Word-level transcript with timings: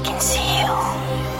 I 0.00 0.02
can 0.02 0.18
see 0.18 0.60
you. 0.60 1.39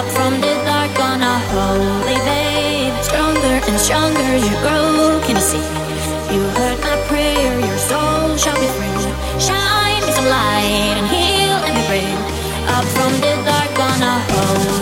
up 0.00 0.06
from 0.12 0.40
the 0.40 0.54
dark 0.64 0.98
on 0.98 1.20
a 1.20 1.36
holy 1.52 2.18
babe. 2.28 2.94
Stronger 3.02 3.56
and 3.68 3.78
stronger 3.78 4.32
you 4.46 4.54
grow. 4.64 5.20
Can 5.24 5.36
you 5.36 5.46
see? 5.52 5.66
You 6.32 6.40
heard 6.56 6.80
my 6.80 6.96
prayer. 7.08 7.52
Your 7.68 7.80
soul 7.90 8.36
shall 8.42 8.58
be 8.64 8.68
free. 8.76 9.00
Shine 9.46 10.02
as 10.10 10.16
a 10.22 10.26
light 10.36 10.96
and 11.00 11.06
heal 11.14 11.56
and 11.66 11.72
be 11.76 11.82
brave. 11.90 12.20
Up 12.76 12.86
from 12.96 13.12
the 13.24 13.32
dark 13.44 13.78
on 13.88 14.02
a 14.12 14.14
holy. 14.30 14.79